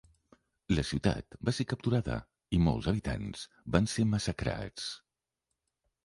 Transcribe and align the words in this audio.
La 0.75 0.83
ciutat 0.91 1.35
va 1.49 1.53
ser 1.57 1.65
capturada 1.73 2.15
i 2.57 2.59
molts 2.67 2.87
habitants 2.93 3.43
van 3.75 3.89
ser 3.91 4.07
massacrats. 4.15 4.89